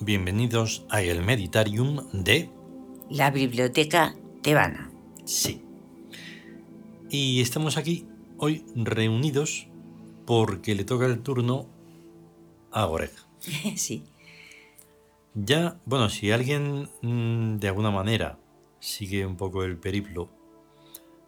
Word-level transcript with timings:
bienvenidos 0.00 0.86
a 0.88 1.02
el 1.02 1.22
Meditarium 1.22 2.08
de... 2.12 2.50
La 3.10 3.30
biblioteca 3.30 4.16
tebana. 4.42 4.90
Sí. 5.24 5.62
Y 7.10 7.40
estamos 7.40 7.76
aquí 7.76 8.06
hoy 8.38 8.64
reunidos 8.74 9.68
porque 10.24 10.74
le 10.74 10.84
toca 10.84 11.06
el 11.06 11.22
turno 11.22 11.66
a 12.72 12.84
Goreg. 12.84 13.12
sí. 13.76 14.04
Ya, 15.34 15.78
bueno, 15.84 16.08
si 16.08 16.30
alguien 16.30 16.88
mm, 17.02 17.58
de 17.58 17.68
alguna 17.68 17.90
manera 17.90 18.38
sigue 18.80 19.26
un 19.26 19.36
poco 19.36 19.64
el 19.64 19.76
periplo 19.76 20.30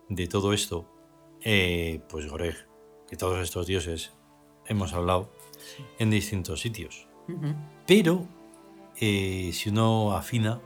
de 0.08 0.26
todo 0.26 0.52
esto, 0.52 0.88
eh, 1.42 2.00
pues 2.08 2.28
Goreg, 2.28 2.56
que 3.08 3.16
todos 3.16 3.40
estos 3.40 3.66
dioses 3.66 4.12
hemos 4.66 4.92
hablado 4.94 5.30
en 5.98 6.10
distintos 6.10 6.60
sitios. 6.60 7.07
Pero 7.86 8.26
eh, 9.00 9.50
si 9.52 9.68
uno 9.70 10.12
afina, 10.14 10.60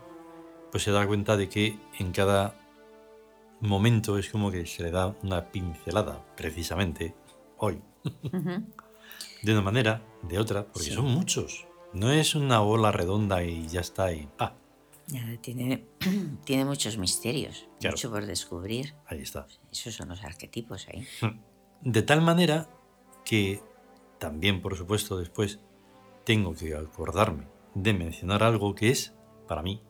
pues 0.71 0.83
se 0.85 0.91
da 0.91 1.07
cuenta 1.07 1.37
de 1.37 1.49
que 1.49 1.79
en 1.99 2.13
cada 2.13 2.55
momento 3.61 4.19
es 4.19 4.29
como 4.31 4.51
que 4.51 4.67
se 4.67 4.83
le 4.83 4.91
da 4.91 5.15
una 5.23 5.51
pincelada, 5.51 6.25
precisamente 6.37 7.15
hoy, 7.59 7.81
de 9.43 9.53
una 9.53 9.63
manera, 9.63 10.03
de 10.23 10.39
otra, 10.39 10.65
porque 10.65 10.89
Sí. 10.89 10.95
son 10.95 11.07
muchos. 11.07 11.67
No 11.93 12.11
es 12.11 12.35
una 12.35 12.59
bola 12.61 12.91
redonda 12.91 13.45
y 13.45 13.69
ya 13.69 13.81
está, 13.81 14.13
y 14.13 14.27
pa, 14.37 14.57
Tiene, 15.43 15.85
tiene 16.45 16.65
muchos 16.65 16.97
misterios, 16.97 17.69
Claro. 17.81 17.95
mucho 17.95 18.11
por 18.11 18.25
descubrir. 18.27 18.95
ahí 19.07 19.21
está. 19.21 19.47
Esos 19.71 19.95
son 19.95 20.09
los 20.09 20.25
arquetipos 20.25 20.89
ahí. 20.89 21.07
De 21.83 22.03
tal 22.03 22.23
manera 22.23 22.69
que 23.25 23.61
también, 24.19 24.63
por 24.63 24.77
supuesto, 24.77 25.19
después 25.19 25.61
tengo 26.25 26.55
que 26.55 26.75
acordarme 26.75 27.49
de 27.75 27.95
mencionar 27.95 28.43
algo 28.43 28.75
que 28.75 28.91
es, 28.91 29.15
para 29.49 29.63
mí, 29.63 29.83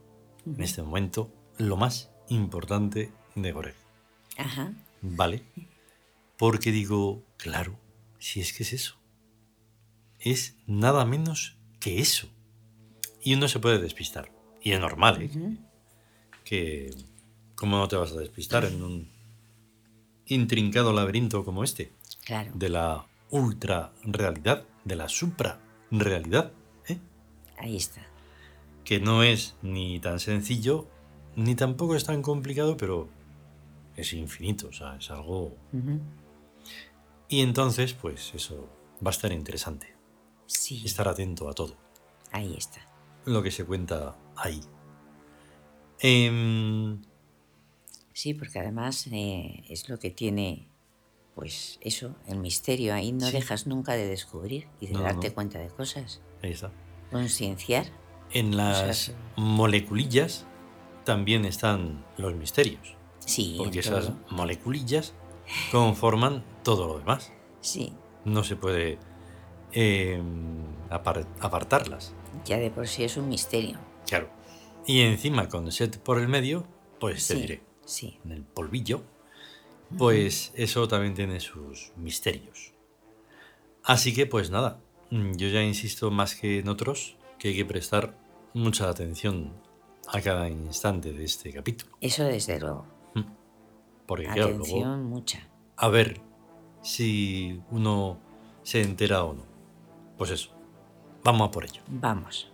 en 0.47 0.63
este 0.63 0.83
momento, 0.83 1.33
lo 1.59 1.77
más 1.77 2.11
importante 2.29 3.13
de 3.35 3.53
Goreg. 3.53 3.75
Ajá. 4.37 4.73
¿Vale? 5.01 5.43
Porque 6.37 6.73
digo, 6.73 7.23
claro, 7.37 7.79
si 8.19 8.41
es 8.41 8.53
que 8.53 8.63
es 8.63 8.73
eso. 8.73 8.97
Es 10.19 10.57
nada 10.67 11.05
menos 11.05 11.59
que 11.81 12.01
eso. 12.01 12.29
Y 13.21 13.35
uno 13.35 13.49
se 13.49 13.59
puede 13.59 13.79
despistar. 13.79 14.33
Y 14.61 14.73
es 14.73 14.81
normal, 14.81 15.23
¿eh? 15.23 15.59
Que, 16.45 16.91
¿cómo 17.55 17.79
no 17.79 17.89
te 17.89 17.97
vas 17.97 18.13
a 18.13 18.19
despistar 18.19 18.65
en 18.65 18.83
un 18.83 19.11
intrincado 20.27 20.93
laberinto 20.93 21.45
como 21.45 21.65
este? 21.65 21.92
Claro. 22.25 22.53
De 22.55 22.69
la 22.69 23.07
ultra 23.31 23.92
realidad, 24.05 24.65
de 24.85 24.97
la 24.97 25.09
supra 25.09 25.61
realidad, 26.01 26.53
¿eh? 26.89 26.98
Ahí 27.58 27.77
está. 27.77 28.07
Que 28.85 29.01
no 29.01 29.23
es 29.23 29.57
ni 29.63 30.01
tan 30.01 30.19
sencillo, 30.20 30.89
ni 31.36 31.55
tampoco 31.55 31.95
es 31.97 32.05
tan 32.05 32.23
complicado, 32.23 32.77
pero 32.77 33.08
es 33.97 34.13
infinito, 34.13 34.69
o 34.69 34.73
sea, 34.73 34.97
es 34.97 35.11
algo. 35.11 35.55
Y 37.29 37.41
entonces, 37.42 37.92
pues 37.95 38.35
eso 38.35 38.69
va 39.05 39.11
a 39.11 39.14
estar 39.14 39.33
interesante. 39.33 39.95
Sí. 40.47 40.83
Estar 40.85 41.08
atento 41.08 41.48
a 41.48 41.53
todo 41.55 41.77
Ahí 42.30 42.55
está. 42.57 42.80
lo 43.24 43.42
que 43.42 43.51
se 43.51 43.64
cuenta 43.64 44.17
ahí. 44.36 44.61
Em, 46.01 47.01
Sí, 48.13 48.35
porque 48.35 48.59
además 48.59 49.07
eh, 49.11 49.63
es 49.69 49.89
lo 49.89 49.98
que 49.98 50.11
tiene, 50.11 50.69
pues 51.35 51.79
eso, 51.81 52.15
el 52.27 52.39
misterio. 52.39 52.95
Ahí 52.95 53.13
no 53.13 53.27
Sí. 53.27 53.33
dejas 53.33 53.67
nunca 53.67 53.93
de 53.95 54.07
descubrir 54.07 54.69
y 54.81 54.89
de 54.89 54.93
No, 54.95 55.01
darte 55.03 55.29
no. 55.29 55.35
cuenta 55.35 55.59
de 55.59 55.69
cosas. 55.69 56.20
ahí 56.43 56.51
está. 56.53 56.70
Concienciar. 57.11 57.87
En 58.33 58.57
las 58.57 58.97
sí. 58.97 59.13
moleculillas 59.37 60.47
también 61.05 61.45
están 61.45 62.05
los 62.17 62.35
misterios, 62.35 62.97
Sí. 63.25 63.55
porque 63.59 63.81
esas 63.81 64.07
todo. 64.07 64.17
moleculillas 64.31 65.15
conforman 65.71 66.45
todo 66.63 66.87
lo 66.89 66.98
demás. 66.98 67.33
Sí. 67.61 67.92
No 68.25 68.42
se 68.45 68.57
puede 68.57 68.98
em, 69.73 70.65
apar- 70.91 71.27
apartarlas. 71.41 72.15
Ya 72.45 72.59
de 72.59 72.71
por 72.71 72.87
sí 72.89 73.05
es 73.05 73.17
un 73.17 73.29
misterio. 73.29 73.79
Claro. 74.07 74.29
Y 74.87 75.01
encima 75.01 75.48
con 75.48 75.71
set 75.73 75.98
por 75.98 76.19
el 76.19 76.29
medio, 76.29 76.67
pues 77.01 77.27
te 77.29 77.35
Sí. 77.35 77.41
diré. 77.41 77.63
Sí. 77.85 78.19
en 78.25 78.31
el 78.33 78.42
polvillo, 78.45 79.03
pues 79.98 80.53
eso 80.57 80.89
también 80.89 81.14
tiene 81.14 81.41
sus 81.41 81.92
misterios. 81.97 82.73
Así 83.85 84.14
que 84.14 84.27
pues 84.27 84.51
nada, 84.51 84.80
mm, 85.11 85.33
yo 85.33 85.48
ya 85.48 85.63
insisto 85.63 86.11
más 86.11 86.35
que 86.35 86.61
en 86.61 86.69
otros 86.69 87.17
que 87.39 87.48
hay 87.48 87.57
que 87.57 87.64
prestar 87.64 88.17
mucha 88.55 88.89
atención 88.89 89.53
a 90.08 90.20
cada 90.20 90.48
instante 90.48 91.13
de 91.13 91.25
este 91.25 91.53
capítulo. 91.53 91.97
Eso 92.01 92.25
desde 92.25 92.61
luego. 92.61 92.86
Porque 94.07 94.25
claro, 94.27 94.48
luego 94.48 94.64
Atención 94.64 95.05
mucha. 95.05 95.48
a 95.77 95.89
ver 95.89 96.20
si 96.83 97.63
uno 97.70 98.19
se 98.63 98.83
entera 98.83 99.24
o 99.24 99.33
no. 99.33 99.45
Pues 100.19 100.30
eso, 100.33 100.51
vamos 101.24 101.48
a 101.48 101.51
por 101.51 101.64
ello. 101.64 101.83
Vamos. 101.89 102.52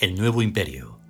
El 0.00 0.14
nuevo 0.14 0.42
imperio. 0.42 1.00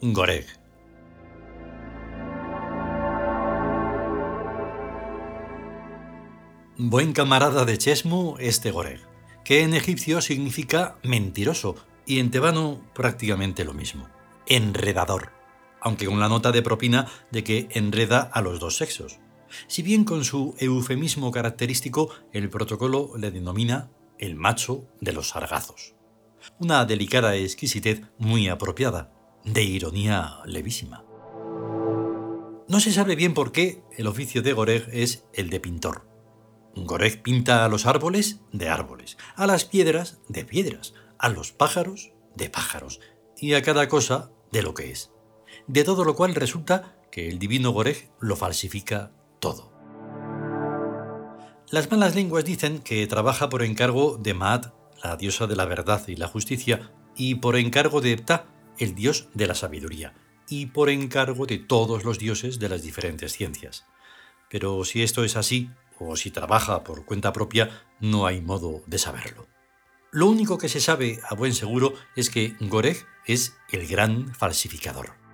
Goreg. 0.00 0.46
Buen 6.78 7.12
camarada 7.12 7.66
de 7.66 7.76
Chesmu, 7.76 8.36
este 8.38 8.70
Goreg, 8.70 9.00
que 9.44 9.60
en 9.60 9.74
egipcio 9.74 10.22
significa 10.22 10.96
mentiroso 11.02 11.74
y 12.06 12.20
en 12.20 12.30
tebano 12.30 12.80
prácticamente 12.94 13.62
lo 13.66 13.74
mismo. 13.74 14.08
Enredador, 14.46 15.32
aunque 15.82 16.06
con 16.06 16.18
la 16.18 16.30
nota 16.30 16.50
de 16.50 16.62
propina 16.62 17.08
de 17.30 17.44
que 17.44 17.68
enreda 17.72 18.20
a 18.20 18.40
los 18.40 18.58
dos 18.58 18.78
sexos. 18.78 19.18
Si 19.66 19.82
bien 19.82 20.04
con 20.04 20.24
su 20.24 20.54
eufemismo 20.58 21.30
característico, 21.30 22.10
el 22.32 22.48
protocolo 22.50 23.12
le 23.16 23.30
denomina 23.30 23.90
el 24.18 24.34
macho 24.34 24.88
de 25.00 25.12
los 25.12 25.30
sargazos. 25.30 25.94
Una 26.58 26.84
delicada 26.84 27.34
exquisitez 27.36 28.02
muy 28.18 28.48
apropiada, 28.48 29.12
de 29.44 29.62
ironía 29.62 30.38
levísima. 30.44 31.04
No 32.68 32.80
se 32.80 32.92
sabe 32.92 33.14
bien 33.14 33.34
por 33.34 33.52
qué 33.52 33.82
el 33.96 34.06
oficio 34.06 34.42
de 34.42 34.52
Goreg 34.52 34.88
es 34.92 35.24
el 35.32 35.50
de 35.50 35.60
pintor. 35.60 36.08
Goreg 36.74 37.22
pinta 37.22 37.64
a 37.64 37.68
los 37.68 37.86
árboles 37.86 38.40
de 38.52 38.68
árboles, 38.68 39.16
a 39.36 39.46
las 39.46 39.64
piedras 39.64 40.20
de 40.28 40.44
piedras, 40.44 40.94
a 41.18 41.28
los 41.28 41.52
pájaros 41.52 42.12
de 42.34 42.50
pájaros, 42.50 43.00
y 43.38 43.54
a 43.54 43.62
cada 43.62 43.88
cosa 43.88 44.30
de 44.50 44.62
lo 44.62 44.74
que 44.74 44.90
es. 44.90 45.10
De 45.66 45.84
todo 45.84 46.04
lo 46.04 46.14
cual 46.16 46.34
resulta 46.34 46.96
que 47.10 47.28
el 47.28 47.38
divino 47.38 47.70
Goreg 47.70 48.10
lo 48.20 48.36
falsifica 48.36 49.12
todo. 49.40 49.72
Las 51.70 51.90
malas 51.90 52.14
lenguas 52.14 52.44
dicen 52.44 52.78
que 52.78 53.06
trabaja 53.06 53.48
por 53.48 53.62
encargo 53.62 54.18
de 54.18 54.34
Maat, 54.34 54.72
la 55.02 55.16
diosa 55.16 55.46
de 55.46 55.56
la 55.56 55.64
verdad 55.64 56.06
y 56.06 56.16
la 56.16 56.28
justicia, 56.28 56.92
y 57.16 57.36
por 57.36 57.56
encargo 57.56 58.00
de 58.00 58.16
Ptah, 58.16 58.46
el 58.78 58.94
dios 58.94 59.28
de 59.34 59.46
la 59.46 59.54
sabiduría, 59.54 60.14
y 60.48 60.66
por 60.66 60.90
encargo 60.90 61.46
de 61.46 61.58
todos 61.58 62.04
los 62.04 62.18
dioses 62.18 62.58
de 62.58 62.68
las 62.68 62.82
diferentes 62.82 63.32
ciencias. 63.32 63.84
Pero 64.48 64.84
si 64.84 65.02
esto 65.02 65.24
es 65.24 65.36
así, 65.36 65.70
o 65.98 66.16
si 66.16 66.30
trabaja 66.30 66.84
por 66.84 67.04
cuenta 67.04 67.32
propia, 67.32 67.84
no 68.00 68.26
hay 68.26 68.40
modo 68.40 68.82
de 68.86 68.98
saberlo. 68.98 69.48
Lo 70.12 70.28
único 70.28 70.58
que 70.58 70.68
se 70.68 70.80
sabe 70.80 71.20
a 71.28 71.34
buen 71.34 71.52
seguro 71.52 71.94
es 72.14 72.30
que 72.30 72.54
Goreg 72.60 73.04
es 73.26 73.56
el 73.70 73.86
gran 73.88 74.34
falsificador. 74.34 75.25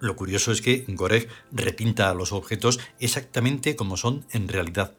Lo 0.00 0.14
curioso 0.14 0.52
es 0.52 0.60
que 0.60 0.84
Goreg 0.88 1.28
repinta 1.50 2.12
los 2.14 2.32
objetos 2.32 2.80
exactamente 2.98 3.76
como 3.76 3.96
son 3.96 4.26
en 4.30 4.48
realidad, 4.48 4.96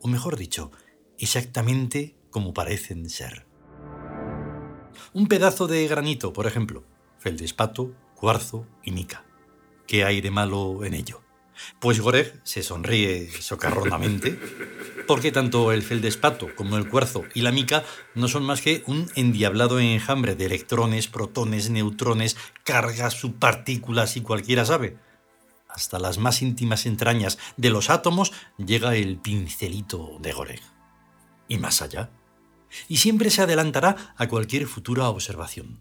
o 0.00 0.08
mejor 0.08 0.36
dicho, 0.36 0.72
exactamente 1.18 2.16
como 2.30 2.52
parecen 2.52 3.08
ser. 3.08 3.46
Un 5.12 5.28
pedazo 5.28 5.68
de 5.68 5.86
granito, 5.86 6.32
por 6.32 6.46
ejemplo, 6.46 6.84
feldespato, 7.18 7.94
cuarzo 8.16 8.66
y 8.82 8.90
mica. 8.90 9.24
¿Qué 9.86 10.04
hay 10.04 10.20
de 10.20 10.30
malo 10.30 10.84
en 10.84 10.94
ello? 10.94 11.22
Pues 11.78 12.00
Goreg 12.00 12.40
se 12.44 12.62
sonríe 12.62 13.30
socarronamente, 13.40 14.38
porque 15.06 15.32
tanto 15.32 15.72
el 15.72 15.82
feldespato 15.82 16.48
como 16.54 16.76
el 16.76 16.88
cuarzo 16.88 17.24
y 17.34 17.42
la 17.42 17.52
mica 17.52 17.84
no 18.14 18.28
son 18.28 18.44
más 18.44 18.60
que 18.60 18.82
un 18.86 19.10
endiablado 19.14 19.80
enjambre 19.80 20.34
de 20.34 20.46
electrones, 20.46 21.08
protones, 21.08 21.70
neutrones, 21.70 22.36
cargas, 22.64 23.14
subpartículas 23.14 24.16
y 24.16 24.22
cualquiera 24.22 24.64
sabe. 24.64 24.96
Hasta 25.68 25.98
las 25.98 26.18
más 26.18 26.42
íntimas 26.42 26.84
entrañas 26.86 27.38
de 27.56 27.70
los 27.70 27.90
átomos 27.90 28.32
llega 28.58 28.94
el 28.94 29.18
pincelito 29.18 30.18
de 30.20 30.32
Goreg. 30.32 30.60
y 31.48 31.58
más 31.58 31.82
allá. 31.82 32.10
Y 32.88 32.98
siempre 32.98 33.30
se 33.30 33.42
adelantará 33.42 34.14
a 34.16 34.28
cualquier 34.28 34.66
futura 34.66 35.08
observación. 35.08 35.80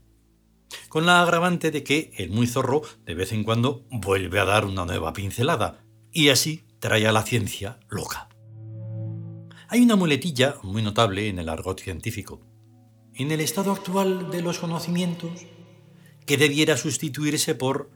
Con 0.90 1.06
la 1.06 1.22
agravante 1.22 1.72
de 1.72 1.84
que 1.84 2.12
el 2.18 2.30
muy 2.30 2.48
zorro 2.48 2.82
de 3.06 3.16
vez 3.16 3.32
en 3.32 3.44
cuando 3.44 3.86
vuelve 3.90 4.40
a 4.40 4.46
dar 4.46 4.66
una 4.66 4.86
nueva 4.86 5.14
pincelada 5.14 5.84
y 6.12 6.30
así 6.30 6.66
trae 6.80 7.08
a 7.08 7.12
la 7.12 7.24
ciencia 7.24 7.80
loca. 7.90 8.30
Hay 9.70 9.82
una 9.82 9.96
muletilla 9.96 10.56
muy 10.64 10.82
notable 10.82 11.30
en 11.30 11.40
el 11.40 11.48
argot 11.48 11.80
científico. 11.80 12.42
En 13.14 13.32
el 13.32 13.40
estado 13.40 13.72
actual 13.72 14.30
de 14.30 14.42
los 14.42 14.60
conocimientos, 14.60 15.46
que 16.26 16.38
debiera 16.38 16.76
sustituirse 16.76 17.56
por 17.56 17.90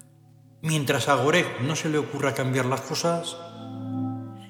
mientras 0.61 1.09
a 1.09 1.15
Goreg 1.15 1.61
no 1.63 1.75
se 1.75 1.89
le 1.89 1.97
ocurra 1.97 2.33
cambiar 2.33 2.65
las 2.65 2.81
cosas. 2.81 3.37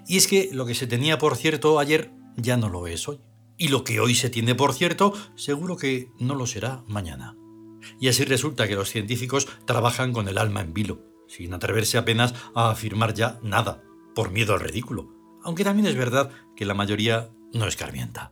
Y 0.07 0.18
es 0.18 0.27
que 0.27 0.50
lo 0.51 0.66
que 0.66 0.75
se 0.75 0.88
tenía 0.88 1.18
por 1.18 1.36
cierto 1.36 1.80
ayer 1.80 2.12
ya 2.38 2.57
no 2.57 2.69
lo 2.69 2.88
es 2.88 3.07
hoy. 3.07 3.19
Y 3.57 3.69
lo 3.69 3.83
que 3.83 4.00
hoy 4.00 4.16
se 4.16 4.30
tiene 4.30 4.54
por 4.54 4.74
cierto, 4.74 5.13
seguro 5.36 5.77
que 5.77 6.10
no 6.19 6.36
lo 6.36 6.45
será 6.45 6.83
mañana. 6.88 7.36
Y 7.99 8.07
así 8.09 8.25
resulta 8.25 8.67
que 8.67 8.75
los 8.75 8.89
científicos 8.89 9.47
trabajan 9.65 10.13
con 10.13 10.27
el 10.27 10.37
alma 10.37 10.61
en 10.61 10.73
vilo, 10.73 10.99
sin 11.27 11.53
atreverse 11.53 11.97
apenas 11.97 12.33
a 12.53 12.69
afirmar 12.69 13.13
ya 13.13 13.39
nada, 13.41 13.83
por 14.13 14.31
miedo 14.31 14.53
al 14.53 14.61
ridículo, 14.61 15.09
aunque 15.43 15.63
también 15.63 15.87
es 15.87 15.95
verdad 15.95 16.31
que 16.55 16.65
la 16.65 16.73
mayoría 16.73 17.29
no 17.53 17.67
escarmienta. 17.67 18.31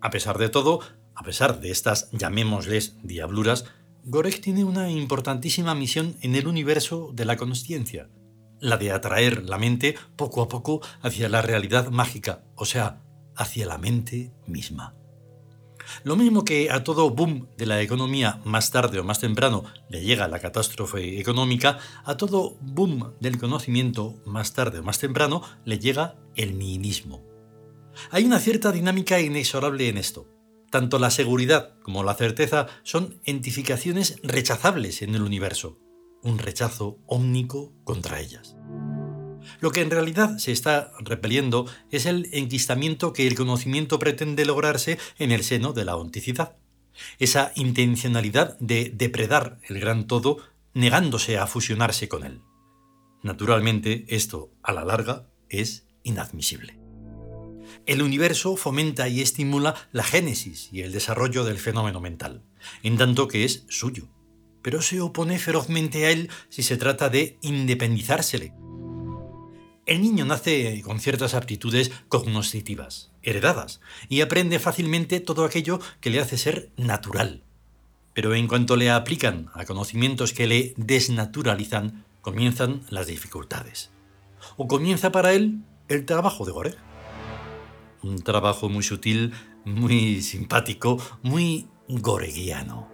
A 0.00 0.10
pesar 0.10 0.38
de 0.38 0.48
todo, 0.48 0.80
a 1.14 1.22
pesar 1.22 1.60
de 1.60 1.70
estas, 1.70 2.10
llamémosles, 2.12 2.96
diabluras, 3.02 3.66
Gorek 4.04 4.40
tiene 4.40 4.64
una 4.64 4.90
importantísima 4.90 5.74
misión 5.74 6.16
en 6.22 6.34
el 6.34 6.46
universo 6.46 7.10
de 7.12 7.26
la 7.26 7.36
consciencia, 7.36 8.08
la 8.60 8.78
de 8.78 8.92
atraer 8.92 9.44
la 9.44 9.58
mente 9.58 9.96
poco 10.16 10.40
a 10.42 10.48
poco 10.48 10.80
hacia 11.02 11.28
la 11.28 11.42
realidad 11.42 11.90
mágica, 11.90 12.44
o 12.54 12.64
sea, 12.64 13.02
hacia 13.36 13.66
la 13.66 13.76
mente 13.76 14.32
misma. 14.46 14.94
Lo 16.04 16.16
mismo 16.16 16.44
que 16.44 16.70
a 16.70 16.84
todo 16.84 17.10
boom 17.10 17.48
de 17.56 17.66
la 17.66 17.80
economía 17.80 18.40
más 18.44 18.70
tarde 18.70 18.98
o 18.98 19.04
más 19.04 19.20
temprano 19.20 19.64
le 19.88 20.02
llega 20.02 20.28
la 20.28 20.38
catástrofe 20.38 21.20
económica, 21.20 21.78
a 22.04 22.16
todo 22.16 22.56
boom 22.60 23.14
del 23.20 23.38
conocimiento 23.38 24.20
más 24.26 24.52
tarde 24.52 24.80
o 24.80 24.82
más 24.82 24.98
temprano 24.98 25.42
le 25.64 25.78
llega 25.78 26.16
el 26.36 26.58
nihilismo. 26.58 27.22
Hay 28.10 28.24
una 28.24 28.38
cierta 28.38 28.72
dinámica 28.72 29.20
inexorable 29.20 29.88
en 29.88 29.98
esto. 29.98 30.26
Tanto 30.70 30.98
la 30.98 31.10
seguridad 31.10 31.74
como 31.82 32.04
la 32.04 32.14
certeza 32.14 32.68
son 32.84 33.20
entificaciones 33.24 34.16
rechazables 34.22 35.02
en 35.02 35.14
el 35.14 35.22
universo, 35.22 35.78
un 36.22 36.38
rechazo 36.38 36.98
ómnico 37.06 37.72
contra 37.84 38.20
ellas. 38.20 38.56
Lo 39.60 39.70
que 39.70 39.82
en 39.82 39.90
realidad 39.90 40.38
se 40.38 40.52
está 40.52 40.92
repeliendo 41.00 41.66
es 41.90 42.06
el 42.06 42.28
enquistamiento 42.32 43.12
que 43.12 43.26
el 43.26 43.34
conocimiento 43.34 43.98
pretende 43.98 44.44
lograrse 44.44 44.98
en 45.18 45.32
el 45.32 45.44
seno 45.44 45.72
de 45.72 45.84
la 45.84 45.96
onticidad. 45.96 46.56
Esa 47.18 47.52
intencionalidad 47.54 48.58
de 48.58 48.90
depredar 48.94 49.58
el 49.68 49.78
gran 49.80 50.06
todo 50.06 50.38
negándose 50.74 51.38
a 51.38 51.46
fusionarse 51.46 52.08
con 52.08 52.24
él. 52.24 52.40
Naturalmente, 53.22 54.06
esto, 54.08 54.50
a 54.62 54.72
la 54.72 54.84
larga, 54.84 55.28
es 55.48 55.86
inadmisible. 56.02 56.78
El 57.86 58.02
universo 58.02 58.56
fomenta 58.56 59.08
y 59.08 59.20
estimula 59.20 59.74
la 59.92 60.04
génesis 60.04 60.68
y 60.72 60.82
el 60.82 60.92
desarrollo 60.92 61.44
del 61.44 61.58
fenómeno 61.58 62.00
mental, 62.00 62.42
en 62.82 62.96
tanto 62.96 63.28
que 63.28 63.44
es 63.44 63.64
suyo, 63.68 64.08
pero 64.62 64.82
se 64.82 65.00
opone 65.00 65.38
ferozmente 65.38 66.06
a 66.06 66.10
él 66.10 66.30
si 66.48 66.62
se 66.62 66.76
trata 66.76 67.08
de 67.08 67.38
independizársele. 67.42 68.52
El 69.90 70.02
niño 70.02 70.24
nace 70.24 70.80
con 70.82 71.00
ciertas 71.00 71.34
aptitudes 71.34 71.90
cognoscitivas, 72.06 73.10
heredadas, 73.24 73.80
y 74.08 74.20
aprende 74.20 74.60
fácilmente 74.60 75.18
todo 75.18 75.44
aquello 75.44 75.80
que 76.00 76.10
le 76.10 76.20
hace 76.20 76.38
ser 76.38 76.70
natural. 76.76 77.42
Pero 78.14 78.36
en 78.36 78.46
cuanto 78.46 78.76
le 78.76 78.92
aplican 78.92 79.50
a 79.52 79.64
conocimientos 79.64 80.32
que 80.32 80.46
le 80.46 80.74
desnaturalizan, 80.76 82.04
comienzan 82.20 82.82
las 82.88 83.08
dificultades. 83.08 83.90
O 84.56 84.68
comienza 84.68 85.10
para 85.10 85.32
él 85.32 85.64
el 85.88 86.06
trabajo 86.06 86.46
de 86.46 86.52
Gore 86.52 86.74
un 88.04 88.22
trabajo 88.22 88.68
muy 88.68 88.84
sutil, 88.84 89.34
muy 89.64 90.22
simpático, 90.22 90.98
muy 91.22 91.66
goreguiano. 91.88 92.88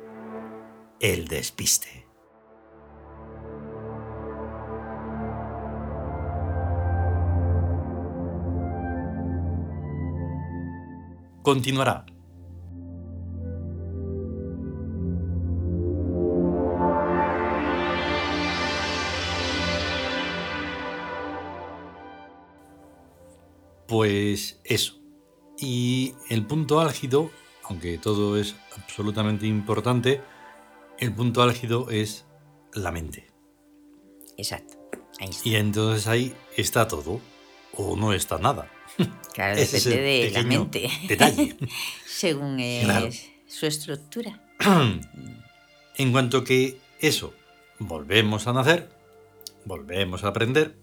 El 0.98 1.28
despiste. 1.28 2.05
Continuará. 11.46 12.04
Pues 23.86 24.60
eso. 24.64 24.94
Y 25.56 26.14
el 26.30 26.44
punto 26.48 26.80
álgido, 26.80 27.30
aunque 27.62 27.96
todo 27.98 28.36
es 28.36 28.56
absolutamente 28.76 29.46
importante, 29.46 30.22
el 30.98 31.14
punto 31.14 31.42
álgido 31.42 31.90
es 31.90 32.26
la 32.74 32.90
mente. 32.90 33.28
Exacto. 34.36 34.74
Y 35.44 35.54
entonces 35.54 36.08
ahí 36.08 36.34
está 36.56 36.88
todo, 36.88 37.20
o 37.72 37.94
no 37.94 38.12
está 38.12 38.36
nada. 38.38 38.68
Claro, 39.34 39.60
depende 39.60 39.96
de 40.00 40.30
la 40.30 40.42
mente. 40.44 40.90
Detalle. 41.06 41.56
Según 42.06 42.58
su 43.46 43.66
estructura. 43.66 44.42
en 45.98 46.12
cuanto 46.12 46.42
que 46.42 46.78
eso, 46.98 47.34
volvemos 47.78 48.46
a 48.46 48.54
nacer, 48.54 48.88
volvemos 49.66 50.24
a 50.24 50.28
aprender, 50.28 50.78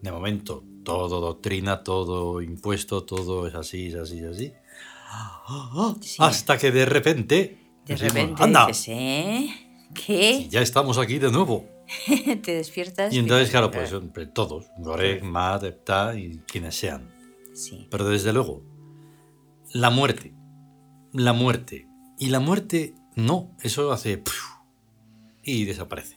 de 0.00 0.10
momento 0.10 0.64
todo 0.84 1.20
doctrina, 1.20 1.82
todo 1.82 2.40
impuesto, 2.40 3.04
todo 3.04 3.46
es 3.46 3.54
así, 3.54 3.88
es 3.88 3.96
así, 3.96 4.20
es 4.20 4.26
así. 4.26 4.52
Hasta 6.18 6.56
que 6.56 6.70
de 6.70 6.86
repente... 6.86 7.58
De 7.84 7.96
repente 7.96 8.42
anda. 8.42 8.68
¿eh? 8.86 9.50
¿Qué? 9.94 10.46
ya 10.48 10.62
estamos 10.62 10.96
aquí 10.96 11.18
de 11.18 11.30
nuevo. 11.30 11.66
Te 12.42 12.54
despiertas. 12.54 13.12
Y 13.12 13.18
entonces, 13.18 13.50
claro, 13.50 13.70
pues 13.70 13.92
todos, 14.32 14.66
Gorek, 14.78 15.22
Matt, 15.22 15.64
Epta 15.64 16.14
y 16.18 16.40
quienes 16.46 16.74
sean. 16.74 17.17
Sí. 17.58 17.88
Pero 17.90 18.08
desde 18.08 18.32
luego, 18.32 18.62
la 19.72 19.90
muerte, 19.90 20.34
la 21.12 21.32
muerte. 21.32 21.88
Y 22.18 22.28
la 22.28 22.40
muerte, 22.40 22.94
no, 23.16 23.56
eso 23.62 23.92
hace... 23.92 24.22
Y 25.42 25.64
desaparece. 25.64 26.16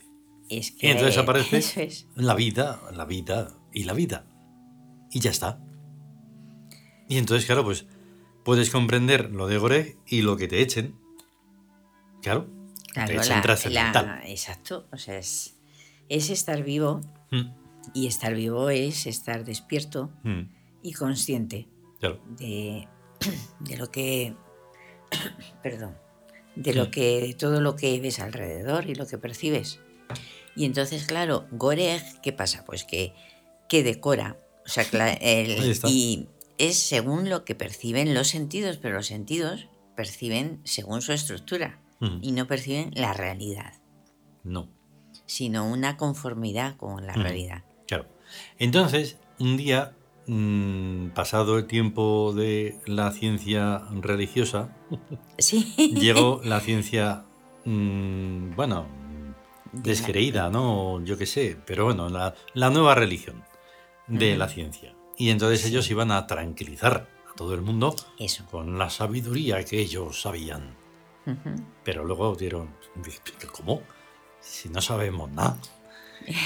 Es 0.50 0.72
que 0.72 0.88
y 0.88 0.90
entonces 0.92 1.18
aparece 1.18 1.90
la 2.16 2.36
vida, 2.36 2.82
la 2.94 3.06
vida 3.06 3.56
y 3.72 3.84
la 3.86 3.94
vida 3.94 4.26
y 5.12 5.20
ya 5.20 5.30
está. 5.30 5.60
Y 7.08 7.18
entonces, 7.18 7.46
claro, 7.46 7.64
pues 7.64 7.86
puedes 8.44 8.70
comprender 8.70 9.32
lo 9.32 9.48
de 9.48 9.58
Gore 9.58 9.98
y 10.08 10.22
lo 10.22 10.38
que 10.38 10.48
te 10.48 10.62
echen. 10.62 10.96
Claro. 12.22 12.48
te 12.94 13.16
echen 13.16 13.74
la, 13.74 14.22
exacto. 14.26 14.88
O 14.92 14.98
sea, 14.98 15.18
es, 15.18 15.56
estar 16.08 16.64
vivo. 16.64 17.02
Hmm. 17.30 17.54
Y 17.94 18.08
estar 18.08 18.36
vivo 18.36 18.70
es 18.70 19.08
estar 19.08 19.44
despierto 19.44 20.12
hmm. 20.24 20.42
Y 20.82 20.94
consciente 20.94 21.68
de, 22.00 22.88
de, 23.60 23.78
lo 23.78 23.92
que. 23.92 24.36
perdón. 25.64 25.98
De 26.56 26.74
lo 26.74 26.92
que. 26.92 27.36
todo 27.38 27.62
lo 27.62 27.76
que 27.76 28.00
ves 28.00 28.20
alrededor 28.20 28.90
y 28.90 28.96
lo 28.96 29.08
que 29.08 29.18
percibes. 29.18 29.80
Y 30.56 30.66
entonces, 30.66 31.06
claro, 31.06 31.48
Goreg, 31.52 32.04
¿qué 32.22 32.34
pasa? 32.34 32.66
Pues 32.66 32.84
que, 32.84 33.14
que 33.70 33.84
decora 33.84 34.38
o 34.66 34.70
sea, 34.70 34.86
y 35.88 36.28
es 36.58 36.78
según 36.78 37.30
lo 37.30 37.46
que 37.46 37.56
perciben 37.56 38.14
los 38.14 38.28
sentidos, 38.28 38.78
pero 38.78 38.96
los 38.96 39.08
sentidos 39.08 39.68
perciben 39.96 40.62
según 40.64 41.02
su 41.02 41.14
estructura 41.14 41.80
y 42.22 42.32
no 42.32 42.48
perciben 42.48 42.92
la 42.96 43.14
realidad. 43.14 43.74
No. 44.44 44.70
Sino 45.28 45.68
una 45.68 45.98
conformidad 45.98 46.76
con 46.78 47.06
la 47.06 47.14
realidad. 47.14 47.64
Claro. 47.86 48.08
Entonces, 48.58 49.18
un 49.38 49.56
día, 49.56 49.96
mm, 50.28 51.10
pasado 51.10 51.58
el 51.58 51.68
tiempo 51.68 52.34
de 52.34 52.80
la 52.86 53.12
ciencia 53.12 53.84
religiosa, 54.02 54.76
¿Sí? 55.38 55.74
llegó 55.96 56.42
la 56.44 56.60
ciencia, 56.60 57.26
mm, 57.66 58.56
bueno, 58.56 58.88
descreída, 59.72 60.50
¿no? 60.50 61.04
Yo 61.04 61.18
qué 61.18 61.26
sé, 61.26 61.58
pero 61.66 61.86
bueno, 61.86 62.10
la 62.10 62.70
nueva 62.70 62.96
religión 62.96 63.44
de 64.08 64.38
la 64.38 64.48
ciencia. 64.48 64.96
Y 65.18 65.30
entonces 65.30 65.66
ellos 65.66 65.90
iban 65.92 66.12
a 66.12 66.28
tranquilizar 66.28 67.08
a 67.30 67.36
todo 67.36 67.54
el 67.54 67.62
mundo 67.62 67.96
con 68.50 68.78
la 68.78 68.90
sabiduría 68.90 69.64
que 69.64 69.80
ellos 69.80 70.22
sabían. 70.22 70.76
Pero 71.84 72.04
luego 72.04 72.36
dieron, 72.36 72.76
¿cómo? 73.56 73.82
Si 74.40 74.70
no 74.70 74.82
sabemos 74.82 75.30
nada. 75.32 75.58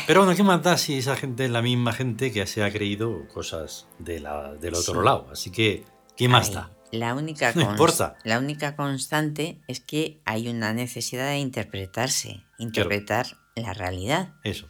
Pero 0.08 0.22
bueno, 0.22 0.36
¿qué 0.36 0.44
más 0.44 0.62
da 0.64 0.78
si 0.78 0.98
esa 0.98 1.16
gente 1.16 1.46
es 1.46 1.52
la 1.52 1.62
misma 1.62 1.94
gente 1.94 2.32
que 2.32 2.46
se 2.48 2.64
ha 2.64 2.72
creído 2.72 3.28
cosas 3.28 3.88
de 4.00 4.20
la, 4.20 4.54
del 4.56 4.76
otro 4.76 5.02
lado? 5.02 5.28
Así 5.32 5.52
que, 5.52 5.84
¿qué 6.16 6.28
más 6.28 6.54
da? 6.54 6.72
La 6.92 7.14
única, 7.14 7.54
la 8.24 8.40
única 8.40 8.76
constante 8.76 9.60
es 9.68 9.80
que 9.80 10.22
hay 10.26 10.48
una 10.48 10.74
necesidad 10.74 11.28
de 11.30 11.40
interpretarse, 11.40 12.44
interpretar 12.58 13.38
la 13.56 13.74
realidad. 13.74 14.34
Eso. 14.44 14.68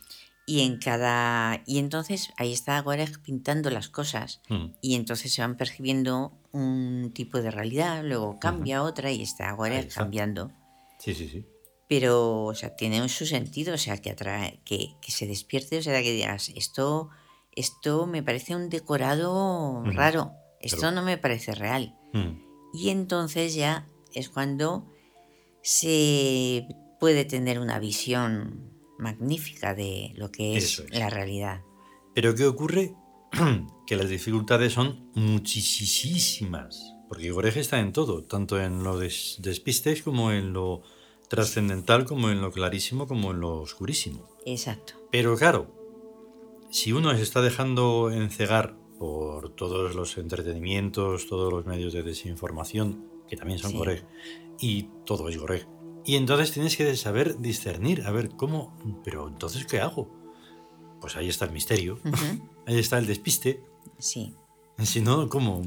Y 0.48 0.62
en 0.62 0.78
cada. 0.78 1.64
Y 1.66 1.80
entonces 1.80 2.32
ahí 2.38 2.54
está 2.54 2.80
Goreg 2.80 3.20
pintando 3.22 3.70
las 3.72 3.90
cosas. 3.90 4.42
Mm. 4.50 4.68
Y 4.82 4.96
entonces 4.96 5.34
se 5.34 5.42
van 5.42 5.58
percibiendo 5.58 6.34
un 6.52 7.12
tipo 7.14 7.42
de 7.42 7.52
realidad, 7.52 8.04
luego 8.04 8.40
cambia 8.40 8.84
otra 8.84 9.12
y 9.12 9.22
está 9.22 9.52
Goreg 9.54 9.92
cambiando. 9.94 10.52
Sí, 11.00 11.14
sí, 11.14 11.28
sí. 11.28 11.46
Pero, 11.88 12.46
o 12.46 12.56
sea, 12.56 12.76
tiene 12.76 13.08
su 13.10 13.26
sentido, 13.26 13.76
o 13.76 13.78
sea, 13.78 13.98
que 13.98 14.12
atrae, 14.12 14.60
que, 14.66 14.96
que 15.02 15.12
se 15.12 15.28
despierte, 15.28 15.78
o 15.78 15.82
sea, 15.82 16.02
que 16.02 16.12
digas, 16.12 16.52
esto, 16.56 17.10
esto 17.52 18.08
me 18.08 18.24
parece 18.24 18.56
un 18.56 18.70
decorado 18.70 19.84
raro, 19.86 20.32
esto 20.60 20.92
no 20.92 21.04
me 21.04 21.18
parece 21.18 21.54
real. 21.54 21.96
Mm. 22.14 22.46
Y 22.74 22.90
entonces 22.90 23.54
ya 23.54 23.88
es 24.14 24.30
cuando 24.30 24.92
se 25.62 26.68
puede 27.00 27.26
tener 27.26 27.60
una 27.60 27.80
visión 27.80 28.72
magnífica 28.98 29.76
de 29.76 30.12
lo 30.16 30.32
que 30.32 30.58
es, 30.58 30.84
la 30.92 31.10
realidad. 31.10 31.62
Pero 32.14 32.34
¿qué 32.36 32.46
ocurre? 32.46 32.94
que 33.88 33.96
las 33.96 34.10
dificultades 34.10 34.74
son 34.74 35.12
muchísimas. 35.14 36.94
Porque 37.08 37.32
Gorej 37.32 37.58
está 37.58 37.80
en 37.80 37.94
todo, 37.94 38.24
tanto 38.24 38.60
en 38.60 38.84
lo 38.84 38.98
despistes 38.98 40.02
como 40.02 40.32
en 40.32 40.54
lo 40.54 40.82
trascendental, 41.36 42.06
como 42.06 42.30
en 42.30 42.42
lo 42.42 42.52
clarísimo, 42.52 43.08
como 43.08 43.32
en 43.32 43.42
lo 43.42 43.60
oscurísimo. 43.60 44.28
Exacto. 44.46 44.94
Pero 45.12 45.36
claro, 45.36 45.68
si 46.70 46.92
uno 46.92 47.16
se 47.16 47.22
está 47.22 47.42
dejando 47.42 48.12
encegar 48.12 48.76
por 48.98 49.50
todos 49.56 49.96
los 49.96 50.18
entretenimientos, 50.18 51.28
todos 51.28 51.52
los 51.52 51.66
medios 51.66 51.94
de 51.94 52.04
desinformación, 52.04 53.10
que 53.28 53.36
también 53.36 53.60
son 53.60 53.72
sí. 53.72 53.78
y 54.60 54.90
todo 55.06 55.30
es 55.30 55.38
Goreg. 55.38 55.68
Y 56.06 56.16
entonces 56.16 56.52
tienes 56.52 56.78
que 56.78 56.96
saber 56.96 57.40
discernir, 57.40 58.04
a 58.04 58.12
ver 58.12 58.30
cómo, 58.30 58.78
pero 59.04 59.28
entonces 59.28 59.66
¿qué 59.66 59.80
hago? 59.80 60.10
Pues 61.02 61.16
ahí 61.16 61.30
está 61.30 61.46
el 61.46 61.52
misterio, 61.52 62.00
ahí 62.68 62.78
está 62.78 62.98
el 62.98 63.08
despiste. 63.08 63.64
Sí. 63.98 64.36
Si 64.84 65.02
no, 65.02 65.30
¿cómo? 65.30 65.64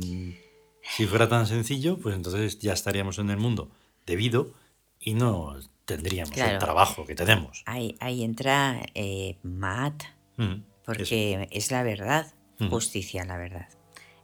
Si 0.83 1.07
fuera 1.07 1.29
tan 1.29 1.47
sencillo, 1.47 1.99
pues 1.99 2.15
entonces 2.15 2.59
ya 2.59 2.73
estaríamos 2.73 3.19
en 3.19 3.31
el 3.31 3.39
mundo 3.39 3.69
debido 4.07 4.53
y 5.01 5.15
no 5.15 5.57
tendríamos 5.85 6.37
el 6.37 6.59
trabajo 6.59 7.07
que 7.07 7.15
tenemos. 7.15 7.63
Ahí, 7.67 7.97
ahí 8.01 8.23
entra 8.23 8.81
eh, 8.95 9.39
Maat, 9.43 10.05
mm, 10.37 10.55
porque 10.85 11.49
es 11.51 11.71
la 11.71 11.83
verdad, 11.83 12.33
mm. 12.59 12.69
justicia, 12.69 13.25
la 13.25 13.39
verdad. 13.39 13.69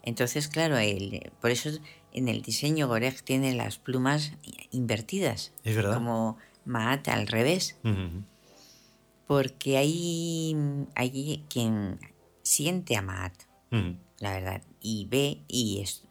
Entonces, 0.02 0.48
claro, 0.48 0.76
el, 0.76 1.32
por 1.40 1.50
eso 1.50 1.70
en 2.12 2.28
el 2.28 2.42
diseño 2.42 2.86
Goreg 2.86 3.22
tiene 3.22 3.54
las 3.54 3.78
plumas 3.78 4.32
invertidas. 4.70 5.52
Es 5.64 5.74
verdad. 5.74 5.94
Como 5.94 6.36
Maat 6.64 7.08
al 7.08 7.26
revés. 7.26 7.78
Porque 9.26 9.78
hay, 9.78 10.54
hay 10.94 11.44
quien 11.48 11.98
siente 12.42 12.96
a 12.96 13.02
Maat, 13.02 13.32
la 14.18 14.32
verdad, 14.32 14.62
y 14.80 15.06
ve 15.06 15.40
y 15.48 15.80
es 15.80 16.04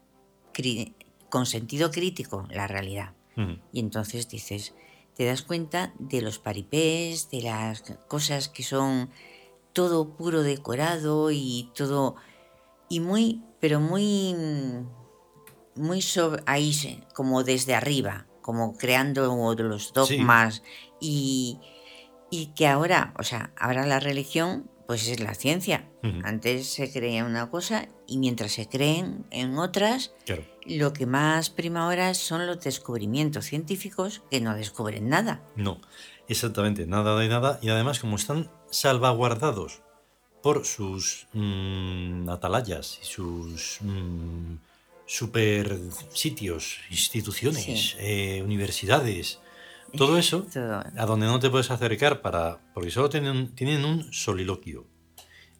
con 1.29 1.46
sentido 1.46 1.91
crítico 1.91 2.48
la 2.50 2.67
realidad. 2.67 3.13
Y 3.35 3.79
entonces 3.79 4.29
dices, 4.29 4.73
te 5.15 5.25
das 5.25 5.41
cuenta 5.41 5.93
de 5.99 6.21
los 6.21 6.39
paripés, 6.39 7.29
de 7.29 7.41
las 7.41 7.83
cosas 8.07 8.49
que 8.49 8.63
son 8.63 9.09
todo 9.73 10.15
puro 10.15 10.43
decorado 10.43 11.31
y 11.31 11.71
todo 11.75 12.15
y 12.89 12.99
muy 12.99 13.41
pero 13.59 13.79
muy 13.79 14.35
muy 15.75 16.01
sobre, 16.01 16.43
ahí 16.45 17.03
como 17.15 17.43
desde 17.43 17.73
arriba 17.73 18.27
como 18.41 18.77
creando 18.77 19.55
los 19.55 19.93
dogmas. 19.93 20.63
Y, 20.99 21.59
y 22.29 22.47
que 22.47 22.67
ahora 22.67 23.13
o 23.17 23.23
sea 23.23 23.51
ahora 23.57 23.85
la 23.85 23.99
religión 23.99 24.69
pues 24.87 25.07
es 25.07 25.19
la 25.19 25.33
ciencia. 25.33 25.89
Antes 26.23 26.67
se 26.67 26.91
creía 26.91 27.25
una 27.25 27.49
cosa 27.49 27.87
y 28.07 28.17
mientras 28.17 28.51
se 28.51 28.67
creen 28.67 29.25
en 29.31 29.57
otras, 29.57 30.13
lo 30.65 30.93
que 30.93 31.05
más 31.05 31.49
prima 31.49 31.85
ahora 31.85 32.13
son 32.13 32.45
los 32.45 32.59
descubrimientos 32.59 33.45
científicos 33.45 34.21
que 34.29 34.41
no 34.41 34.55
descubren 34.55 35.09
nada. 35.09 35.43
No, 35.55 35.79
exactamente, 36.27 36.85
nada 36.85 37.17
de 37.17 37.29
nada. 37.29 37.59
Y 37.61 37.69
además, 37.69 37.99
como 37.99 38.17
están 38.17 38.51
salvaguardados 38.69 39.81
por 40.41 40.65
sus 40.65 41.27
mm, 41.31 42.27
atalayas 42.29 42.99
y 43.01 43.05
sus 43.05 43.77
mm, 43.81 44.55
super 45.05 45.79
sitios, 46.13 46.79
instituciones, 46.89 47.95
eh, 47.99 48.41
universidades, 48.43 49.39
todo 49.97 50.17
eso, 50.17 50.45
a 50.97 51.05
donde 51.05 51.27
no 51.27 51.39
te 51.39 51.50
puedes 51.50 51.71
acercar 51.71 52.21
para. 52.21 52.59
Porque 52.73 52.91
solo 52.91 53.09
tienen, 53.09 53.55
tienen 53.55 53.85
un 53.85 54.12
soliloquio. 54.12 54.85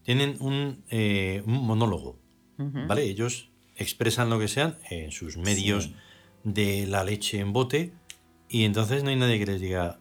Tienen 0.04 0.38
un, 0.40 0.84
eh, 0.90 1.44
monólogo. 1.46 2.20
¿Vale? 2.58 3.04
Ellos 3.04 3.50
expresan 3.76 4.30
lo 4.30 4.40
que 4.40 4.48
sean 4.48 4.78
en 4.90 5.12
sus 5.12 5.38
medios 5.38 5.92
de 6.44 6.86
la 6.88 7.04
leche 7.04 7.40
en 7.40 7.52
bote. 7.52 7.94
Y 8.48 8.64
entonces 8.66 9.04
no 9.04 9.10
hay 9.10 9.16
nadie 9.16 9.40
que 9.40 9.46
les 9.46 9.62
diga. 9.62 10.00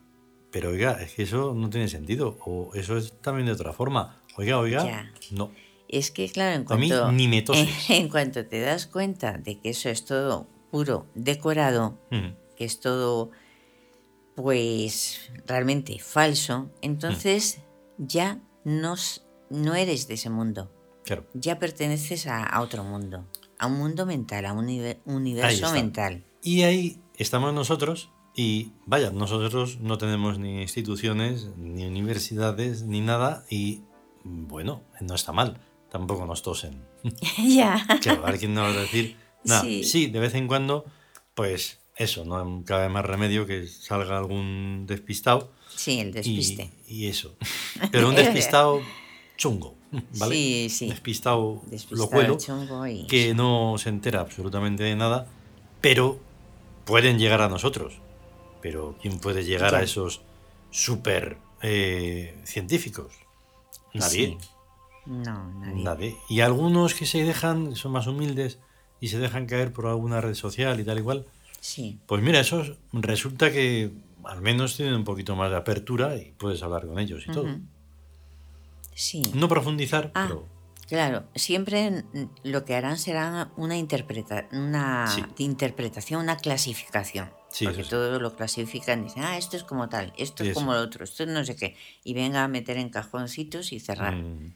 Pero 0.50 0.70
oiga, 0.70 1.00
es 1.00 1.14
que 1.14 1.22
eso 1.22 1.54
no 1.54 1.70
tiene 1.70 1.88
sentido. 1.88 2.36
O 2.44 2.74
eso 2.74 2.98
es 2.98 3.12
también 3.20 3.46
de 3.46 3.52
otra 3.52 3.72
forma. 3.72 4.20
Oiga, 4.36 4.58
oiga. 4.58 5.10
No. 5.30 5.50
Es 5.88 6.10
que, 6.10 6.28
claro, 6.30 6.56
en 6.56 6.64
cuanto, 6.64 7.04
a 7.04 7.12
mí, 7.12 7.26
ni 7.26 7.44
en 7.90 8.08
cuanto 8.08 8.46
te 8.46 8.60
das 8.60 8.86
cuenta 8.86 9.38
de 9.38 9.58
que 9.58 9.70
eso 9.70 9.90
es 9.90 10.04
todo 10.04 10.46
puro 10.70 11.06
decorado, 11.14 11.98
que 12.56 12.64
es 12.64 12.80
todo 12.80 13.30
pues 14.34 15.30
realmente 15.46 15.98
falso, 15.98 16.70
entonces 16.80 17.60
ya 17.98 18.40
no, 18.64 18.94
no 19.50 19.74
eres 19.74 20.08
de 20.08 20.14
ese 20.14 20.30
mundo. 20.30 20.70
Ya 21.34 21.58
perteneces 21.58 22.26
a, 22.26 22.60
otro 22.60 22.84
mundo, 22.84 23.26
a 23.58 23.66
un 23.66 23.78
mundo 23.78 24.06
mental, 24.06 24.46
a 24.46 24.52
un 24.52 24.66
universo 25.04 25.72
mental. 25.72 26.24
Y 26.42 26.62
ahí 26.62 27.00
estamos 27.16 27.52
nosotros 27.52 28.10
y 28.34 28.72
vaya, 28.86 29.10
nosotros 29.10 29.78
no 29.80 29.98
tenemos 29.98 30.38
ni 30.38 30.62
instituciones, 30.62 31.48
ni 31.56 31.84
universidades, 31.84 32.84
ni 32.84 33.00
nada 33.00 33.44
y 33.50 33.82
bueno, 34.24 34.82
no 35.00 35.14
está 35.14 35.32
mal, 35.32 35.60
tampoco 35.90 36.24
nos 36.24 36.42
tosen. 36.42 36.82
ya. 37.38 37.84
Claro, 38.00 38.26
alguien 38.26 38.54
nos 38.54 38.74
va 38.74 38.78
a 38.78 38.82
decir, 38.82 39.16
nada, 39.44 39.62
sí, 39.62 40.06
de 40.06 40.20
vez 40.20 40.34
en 40.34 40.46
cuando, 40.46 40.86
pues 41.34 41.81
eso, 41.96 42.25
no 42.25 42.62
cabe 42.64 42.88
más 42.88 43.04
remedio 43.04 43.46
que 43.46 43.66
salga 43.66 44.16
algún 44.16 44.87
despistado. 44.87 45.52
Sí, 45.75 46.00
el 46.00 46.12
despiste. 46.12 46.70
Y, 46.88 47.06
eso. 47.06 47.34
Pero 47.90 48.08
un 48.08 48.14
despistado 48.14 48.80
chungo, 49.37 49.75
¿vale? 50.18 50.34
Sí, 50.34 50.68
sí. 50.70 50.88
Despistado, 50.88 51.62
locuelo, 51.90 52.38
que 53.08 53.34
no 53.34 53.76
se 53.78 53.90
entera 53.90 54.20
absolutamente 54.20 54.82
de 54.84 54.96
nada, 54.96 55.26
pero 55.80 56.18
pueden 56.84 57.18
llegar 57.18 57.42
a 57.42 57.49
nosotros. 57.49 57.99
Pero 58.61 58.96
¿quién 59.02 59.18
puede 59.18 59.44
llegar 59.44 59.75
a 59.75 59.82
esos 59.82 60.22
super 60.70 61.37
eh, 61.62 62.38
científicos? 62.44 63.12
Nadie. 63.92 64.38
No, 65.04 65.52
nadie. 65.54 65.82
nadie. 65.82 66.16
Y 66.28 66.40
algunos 66.40 66.94
que 66.94 67.04
se 67.04 67.25
dejan, 67.25 67.75
son 67.75 67.92
más 67.92 68.06
humildes 68.06 68.61
y 69.00 69.08
se 69.08 69.18
dejan 69.18 69.46
caer 69.46 69.72
por 69.72 69.87
alguna 69.87 70.20
red 70.20 70.34
social 70.34 70.78
y 70.78 70.84
tal 70.84 70.99
igual, 70.99 71.26
pues 72.07 72.23
mira, 72.23 72.40
eso 72.40 72.64
resulta 72.92 73.52
que 73.52 73.92
al 74.25 74.40
menos 74.40 74.76
tienen 74.76 74.95
un 74.95 75.04
poquito 75.04 75.37
más 75.37 75.50
de 75.50 75.57
apertura 75.57 76.16
y 76.16 76.33
puedes 76.33 76.62
hablar 76.62 76.87
con 76.87 76.99
ellos 76.99 77.25
y 77.26 77.33
todo. 77.33 77.47
Sí. 78.95 79.23
No 79.35 79.49
profundizar, 79.49 80.11
ah, 80.14 80.26
pero... 80.28 80.49
Claro, 80.88 81.25
siempre 81.35 82.04
lo 82.42 82.64
que 82.64 82.75
harán 82.75 82.99
será 82.99 83.50
una, 83.57 83.78
interpreta 83.78 84.49
una 84.52 85.09
interpretación, 85.38 86.21
una 86.21 86.37
clasificación. 86.37 87.31
porque 87.64 87.85
todo 87.85 88.19
lo 88.21 88.37
clasifican 88.37 89.00
y 89.00 89.04
dicen, 89.04 89.23
ah, 89.23 89.38
esto 89.38 89.57
es 89.57 89.62
como 89.62 89.88
tal, 89.88 90.12
esto 90.19 90.45
es 90.45 90.52
como 90.52 90.75
lo 90.75 90.81
otro, 90.81 91.04
esto 91.04 91.23
es 91.23 91.31
no 91.31 91.45
sé 91.45 91.57
qué. 91.57 91.76
Y 92.04 92.12
venga 92.12 92.45
a 92.45 92.49
meter 92.49 92.76
en 92.76 92.90
cajoncitos 92.90 93.73
y 93.73 93.81
cerrar. 93.81 94.16
Mm. 94.16 94.54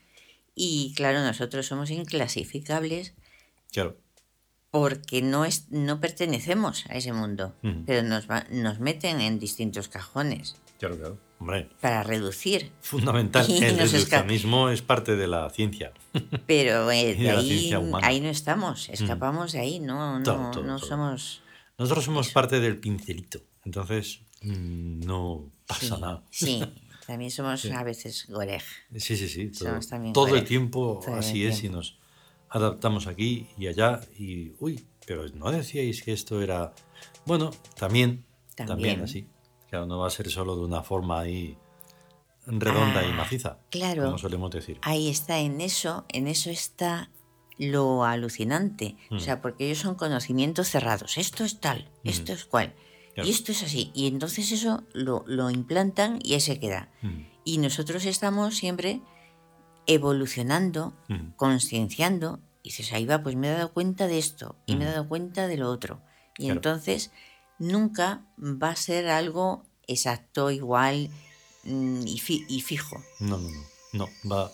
Y 0.55 0.93
claro, 0.95 1.21
nosotros 1.21 1.67
somos 1.67 1.91
inclasificables. 1.91 3.15
Claro 3.73 3.97
porque 4.79 5.23
no, 5.23 5.47
es, 5.47 5.71
no 5.71 6.01
pertenecemos 6.01 6.85
a 6.91 6.97
ese 6.97 7.13
mundo, 7.15 7.55
pero 7.87 8.03
nos, 8.03 8.27
nos 8.51 8.79
meten 8.79 9.23
en 9.23 9.39
distintos 9.39 9.89
cajones. 9.89 10.57
Claro, 10.79 10.99
claro. 10.99 11.19
Hombre. 11.39 11.71
Para 11.81 12.03
reducir. 12.03 12.73
Fundamental. 12.83 13.47
el 13.51 13.79
reduccionismo 13.79 14.69
es 14.69 14.83
parte 14.83 15.17
de 15.17 15.27
la 15.27 15.49
ciencia. 15.49 15.93
Pero 16.47 16.91
eh, 16.91 17.31
ahí, 17.31 17.73
ahí, 18.03 18.21
no 18.21 18.29
estamos, 18.29 18.91
escapamos 18.91 19.53
de 19.53 19.61
ahí, 19.61 19.81
no, 19.81 20.19
no, 20.21 20.53
no 20.53 20.79
somos... 20.79 21.43
Nosotros 21.79 22.05
somos 22.05 22.31
parte 22.31 22.61
del 22.61 22.79
pincelito, 22.79 23.41
entonces 23.65 24.21
mm, 24.43 25.01
no 25.01 25.51
pasa 25.67 25.99
nada. 25.99 26.23
Sí, 26.31 26.63
También 27.07 27.31
somos 27.31 27.65
a 27.67 27.83
veces 27.83 28.27
Goreg. 28.29 28.63
Sí, 28.97 29.17
sí, 29.17 29.29
sí. 29.29 29.51
Todo, 30.13 30.37
el 30.37 30.45
tiempo 30.45 31.03
así 31.15 31.45
es 31.47 31.65
y 31.65 31.69
nos 31.69 31.99
adaptamos 32.51 33.07
aquí 33.07 33.49
y 33.59 33.67
allá 33.67 34.01
y, 34.19 34.55
uy, 34.61 34.87
pero 35.07 35.27
no 35.35 35.51
decíais 35.51 36.03
que 36.03 36.13
esto 36.13 36.41
era... 36.43 36.75
Bueno, 37.25 37.51
también, 37.77 38.25
también, 38.55 39.03
así. 39.03 39.29
Claro, 39.69 39.87
no 39.87 39.99
va 39.99 40.07
a 40.07 40.11
ser 40.11 40.31
solo 40.31 40.57
de 40.57 40.65
una 40.65 40.83
forma 40.83 41.21
ahí 41.21 41.57
redonda 42.47 43.05
y 43.05 43.11
ah, 43.11 43.15
maciza. 43.15 43.59
Claro. 43.71 44.05
Como 44.05 44.19
solemos 44.19 44.51
decir. 44.51 44.79
Ahí 44.83 45.09
está, 45.09 45.41
en 45.41 45.61
eso, 45.61 46.05
en 46.09 46.29
eso 46.29 46.51
está 46.51 47.11
lo 47.59 48.05
alucinante. 48.05 48.97
O 49.11 49.17
mm. 49.17 49.21
sea, 49.21 49.43
porque 49.43 49.67
ellos 49.67 49.79
son 49.79 49.95
conocimientos 49.95 50.69
cerrados. 50.69 51.19
Esto 51.19 51.45
es 51.45 51.61
tal, 51.61 51.91
mm. 52.05 52.09
esto 52.09 52.33
es 52.33 52.45
cual. 52.45 52.75
Y 53.17 53.31
esto 53.31 53.53
es 53.53 53.63
así. 53.63 53.91
Y 53.95 54.09
entonces 54.09 54.53
eso 54.53 54.83
lo, 54.93 55.25
lo 55.27 55.51
implantan 55.51 56.19
y 56.23 56.35
ahí 56.35 56.41
se 56.41 56.61
queda. 56.61 56.91
Mm. 57.01 57.23
Y 57.45 57.59
nosotros 57.59 58.05
estamos 58.05 58.57
siempre 58.57 59.01
evolucionando, 59.87 60.95
concienciando. 61.37 62.41
Y 62.63 62.71
dices, 62.71 62.93
ahí 62.93 63.07
va, 63.07 63.23
pues 63.23 63.37
me 63.37 63.49
he 63.49 63.53
dado 63.53 63.73
cuenta 63.73 64.07
de 64.07 64.19
esto 64.19 64.57
y 64.67 64.77
me 64.77 64.85
he 64.85 64.89
dado 64.89 65.09
cuenta 65.09 65.47
de 65.47 65.57
lo 65.57 65.71
otro. 65.71 66.01
Y 66.37 66.51
entonces 66.51 67.13
nunca 67.59 68.23
va 68.39 68.71
a 68.71 68.77
ser 68.77 69.09
algo 69.09 69.65
exacto, 69.87 70.51
igual 70.51 71.11
y, 71.65 72.23
y 72.49 72.61
fijo. 72.61 73.03
No, 73.21 73.39
no, 73.39 73.49
no. 73.49 73.67
No, 73.93 74.09
va 74.31 74.51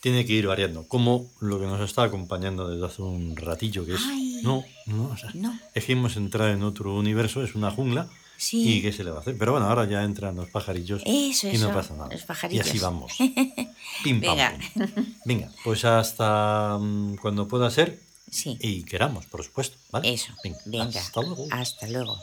tiene 0.00 0.24
que 0.24 0.32
ir 0.32 0.46
variando. 0.46 0.88
Como 0.88 1.30
lo 1.40 1.60
que 1.60 1.66
nos 1.66 1.80
está 1.80 2.04
acompañando 2.04 2.68
desde 2.68 2.86
hace 2.86 3.02
un 3.02 3.36
ratillo, 3.36 3.84
que 3.84 3.94
es. 3.94 4.00
no, 4.42 4.64
no, 4.86 5.14
Es 5.74 5.84
que 5.84 5.92
hemos 5.92 6.16
entrado 6.16 6.50
en 6.50 6.62
otro 6.62 6.94
universo, 6.94 7.44
es 7.44 7.54
una 7.54 7.70
jungla. 7.70 8.08
Sí. 8.40 8.78
¿Y 8.78 8.82
qué 8.82 8.90
se 8.90 9.04
le 9.04 9.10
va 9.10 9.18
a 9.18 9.20
hacer? 9.20 9.36
Pero 9.36 9.52
bueno, 9.52 9.66
ahora 9.68 9.84
ya 9.84 10.02
entran 10.02 10.34
los 10.34 10.48
pajarillos 10.48 11.02
eso, 11.04 11.48
y 11.48 11.58
no 11.58 11.74
pasa 11.74 11.94
nada. 11.94 12.08
Y 12.50 12.58
así 12.58 12.78
vamos. 12.78 13.12
Pim, 14.02 14.22
pam, 14.22 14.36
Venga. 14.36 14.58
Venga, 15.26 15.52
pues 15.62 15.84
hasta 15.84 16.78
mm, 16.80 17.16
cuando 17.16 17.46
pueda 17.46 17.70
ser. 17.70 18.00
Sí. 18.30 18.56
Y 18.60 18.84
queramos, 18.84 19.26
por 19.26 19.44
supuesto. 19.44 19.76
¿vale? 19.90 20.14
Eso. 20.14 20.32
Venga. 20.64 21.00
Hasta 21.00 21.20
luego. 21.20 21.46
Hasta 21.50 21.86
luego. 21.88 22.18